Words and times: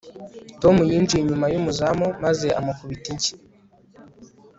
tom 0.61 0.75
yinjiye 0.89 1.21
inyuma 1.23 1.47
y'umuzamu 1.53 2.07
maze 2.23 2.47
amukubita 2.59 3.07
inshyi 3.13 3.33